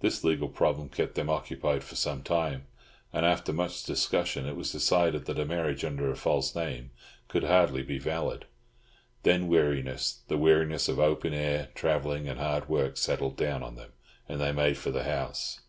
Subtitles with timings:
[0.00, 2.68] This legal problem kept them occupied for some time;
[3.12, 6.90] and, after much discussion, it was decided that a marriage under a false name
[7.28, 8.46] could hardly be valid.
[9.24, 13.92] Then weariness, the weariness of open air, travelling, and hard work, settled down on them,
[14.26, 15.60] and they made for the house.